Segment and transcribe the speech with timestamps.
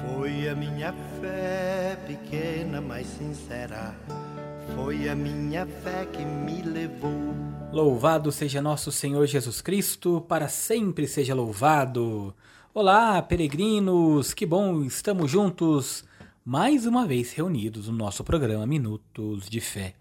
[0.00, 3.96] Foi a minha fé pequena, mas sincera.
[4.74, 7.34] Foi a minha fé que me levou.
[7.72, 12.32] Louvado seja nosso Senhor Jesus Cristo, para sempre seja louvado.
[12.72, 16.04] Olá, peregrinos, que bom, estamos juntos
[16.44, 19.94] mais uma vez reunidos no nosso programa Minutos de Fé.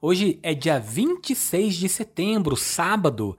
[0.00, 3.36] Hoje é dia 26 de setembro, sábado.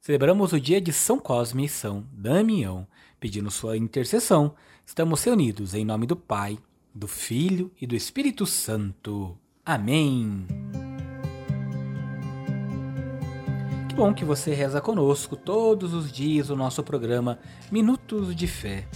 [0.00, 2.86] Celebramos o dia de São Cosme e São Damião,
[3.18, 4.54] pedindo sua intercessão.
[4.92, 6.58] Estamos reunidos em nome do Pai,
[6.94, 9.34] do Filho e do Espírito Santo.
[9.64, 10.46] Amém.
[13.88, 17.38] Que bom que você reza conosco todos os dias o nosso programa
[17.70, 18.86] Minutos de Fé.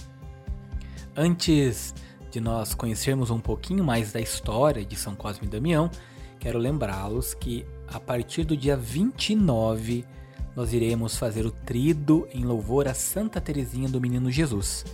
[1.15, 1.95] Antes
[2.29, 5.89] de nós conhecermos um pouquinho mais da história de São Cosme e Damião,
[6.39, 10.05] quero lembrá-los que a partir do dia 29
[10.55, 14.85] nós iremos fazer o trido em louvor a Santa Teresinha do Menino Jesus,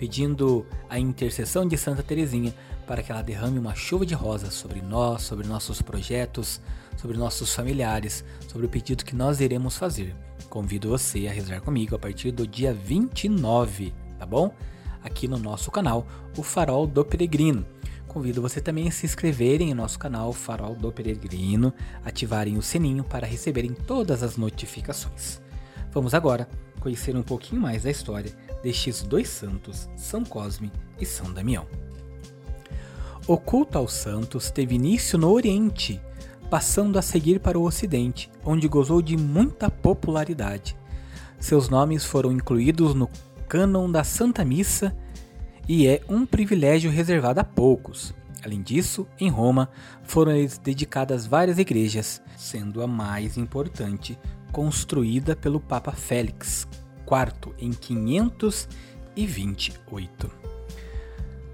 [0.00, 2.54] pedindo a intercessão de Santa Teresinha
[2.86, 6.58] para que ela derrame uma chuva de rosas sobre nós, sobre nossos projetos,
[6.96, 10.16] sobre nossos familiares, sobre o pedido que nós iremos fazer.
[10.48, 14.54] Convido você a rezar comigo a partir do dia 29, tá bom?
[15.04, 17.66] Aqui no nosso canal, o Farol do Peregrino.
[18.08, 23.04] Convido você também a se inscreverem em nosso canal Farol do Peregrino, ativarem o sininho
[23.04, 25.42] para receberem todas as notificações.
[25.92, 26.48] Vamos agora
[26.80, 28.32] conhecer um pouquinho mais da história
[28.62, 31.66] destes dois santos, São Cosme e São Damião.
[33.26, 36.00] O culto aos santos teve início no Oriente,
[36.50, 40.76] passando a seguir para o Ocidente, onde gozou de muita popularidade.
[41.38, 43.08] Seus nomes foram incluídos no
[43.48, 44.96] cânon da Santa Missa
[45.68, 48.12] e é um privilégio reservado a poucos.
[48.44, 49.70] Além disso, em Roma
[50.02, 54.18] foram dedicadas várias igrejas, sendo a mais importante
[54.50, 56.66] construída pelo Papa Félix
[57.10, 60.30] IV em 528.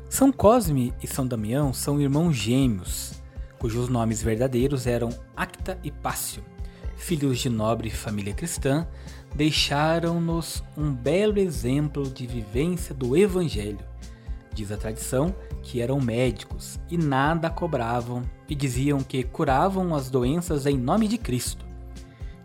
[0.09, 3.23] São Cosme e São Damião são irmãos gêmeos,
[3.59, 6.45] cujos nomes verdadeiros eram Acta e Pácio.
[6.97, 8.87] Filhos de nobre família cristã,
[9.35, 13.97] deixaram-nos um belo exemplo de vivência do Evangelho
[14.57, 20.65] Diz a tradição que eram médicos e nada cobravam e diziam que curavam as doenças
[20.65, 21.63] em nome de Cristo.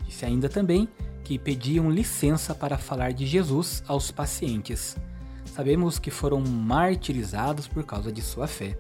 [0.05, 0.89] Disse ainda também
[1.23, 4.97] que pediam licença para falar de Jesus aos pacientes.
[5.45, 8.77] Sabemos que foram martirizados por causa de sua fé.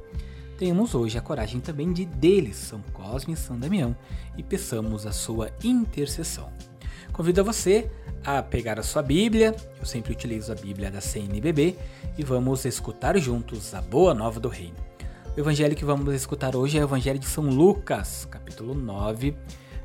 [0.57, 3.95] Tenhamos hoje a coragem também de deles, São Cosme e São Damião,
[4.37, 6.51] e peçamos a sua intercessão.
[7.11, 7.91] Convido você
[8.23, 11.75] a pegar a sua Bíblia, eu sempre utilizo a Bíblia da CNBB,
[12.17, 14.75] e vamos escutar juntos a Boa Nova do Reino.
[15.35, 19.35] O evangelho que vamos escutar hoje é o Evangelho de São Lucas, capítulo 9,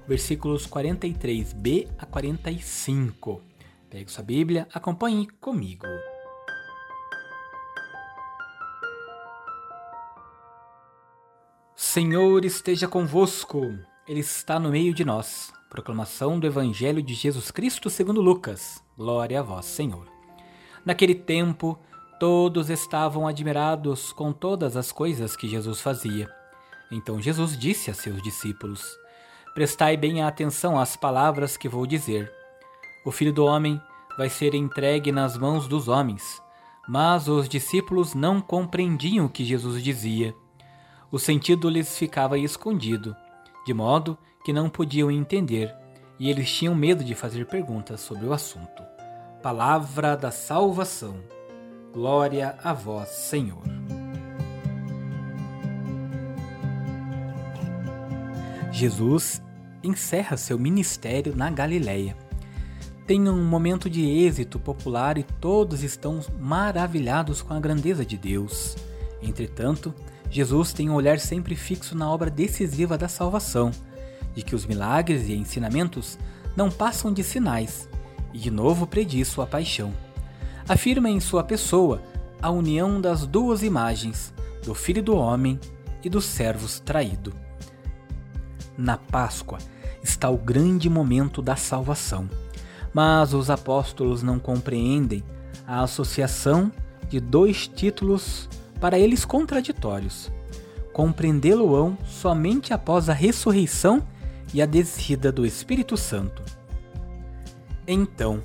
[0.06, 3.42] versículos 43b a 45.
[3.90, 5.86] Pegue sua Bíblia, acompanhe comigo.
[11.74, 13.60] Senhor esteja convosco,
[14.06, 15.52] Ele está no meio de nós.
[15.70, 18.82] Proclamação do Evangelho de Jesus Cristo segundo Lucas.
[18.96, 20.06] Glória a vós, Senhor.
[20.84, 21.78] Naquele tempo,
[22.20, 26.30] todos estavam admirados com todas as coisas que Jesus fazia.
[26.90, 28.96] Então Jesus disse a seus discípulos:
[29.56, 32.30] Prestai bem atenção às palavras que vou dizer.
[33.06, 33.80] O filho do homem
[34.18, 36.42] vai ser entregue nas mãos dos homens.
[36.86, 40.34] Mas os discípulos não compreendiam o que Jesus dizia.
[41.10, 43.16] O sentido lhes ficava escondido,
[43.64, 45.74] de modo que não podiam entender,
[46.18, 48.82] e eles tinham medo de fazer perguntas sobre o assunto.
[49.42, 51.16] Palavra da salvação.
[51.94, 53.75] Glória a vós, Senhor.
[58.76, 59.40] Jesus
[59.82, 62.14] encerra seu ministério na Galileia.
[63.06, 68.76] Tem um momento de êxito popular e todos estão maravilhados com a grandeza de Deus.
[69.22, 69.94] Entretanto,
[70.28, 73.70] Jesus tem um olhar sempre fixo na obra decisiva da salvação
[74.34, 76.18] de que os milagres e ensinamentos
[76.54, 77.88] não passam de sinais,
[78.34, 79.90] e de novo prediz sua paixão.
[80.68, 82.02] Afirma em sua pessoa
[82.42, 85.58] a união das duas imagens, do Filho do Homem
[86.04, 87.45] e do servos traído.
[88.76, 89.58] Na Páscoa
[90.02, 92.28] está o grande momento da salvação,
[92.92, 95.22] mas os apóstolos não compreendem
[95.66, 96.70] a associação
[97.08, 98.48] de dois títulos
[98.80, 100.30] para eles contraditórios.
[100.92, 104.02] Compreendê-lo-ão somente após a ressurreição
[104.52, 106.42] e a descida do Espírito Santo.
[107.86, 108.42] Então,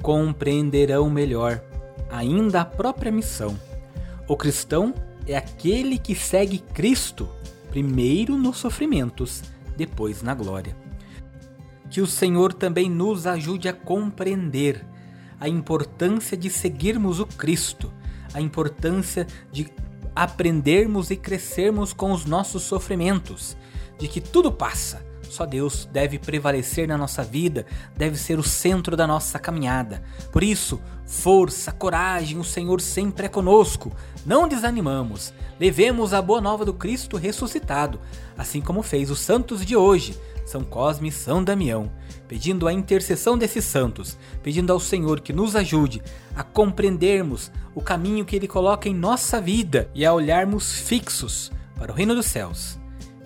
[0.00, 1.62] compreenderão melhor
[2.10, 3.58] ainda a própria missão.
[4.28, 4.94] O cristão
[5.26, 7.28] é aquele que segue Cristo,
[7.70, 9.42] primeiro nos sofrimentos,
[9.86, 10.76] depois na glória.
[11.90, 14.84] Que o Senhor também nos ajude a compreender
[15.40, 17.92] a importância de seguirmos o Cristo,
[18.32, 19.68] a importância de
[20.14, 23.56] aprendermos e crescermos com os nossos sofrimentos,
[23.98, 25.04] de que tudo passa.
[25.32, 27.64] Só Deus deve prevalecer na nossa vida,
[27.96, 30.02] deve ser o centro da nossa caminhada.
[30.30, 33.96] Por isso, força, coragem, o Senhor sempre é conosco.
[34.26, 35.32] Não desanimamos.
[35.58, 37.98] Levemos a boa nova do Cristo ressuscitado,
[38.36, 41.90] assim como fez os santos de hoje, São Cosme e São Damião,
[42.28, 46.02] pedindo a intercessão desses santos, pedindo ao Senhor que nos ajude
[46.36, 51.90] a compreendermos o caminho que Ele coloca em nossa vida e a olharmos fixos para
[51.90, 52.78] o reino dos céus,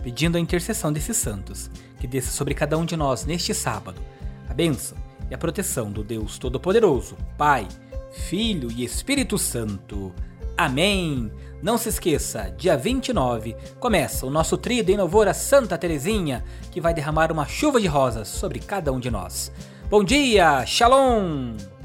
[0.05, 1.69] pedindo a intercessão desses santos
[2.07, 4.01] que desça sobre cada um de nós neste sábado
[4.49, 4.97] a bênção
[5.29, 7.67] e a proteção do Deus Todo-Poderoso, Pai,
[8.13, 10.15] Filho e Espírito Santo.
[10.57, 11.31] Amém.
[11.61, 16.81] Não se esqueça, dia 29 começa o nosso trio em louvor a Santa Teresinha, que
[16.81, 19.51] vai derramar uma chuva de rosas sobre cada um de nós.
[19.91, 21.76] Bom dia, Shalom!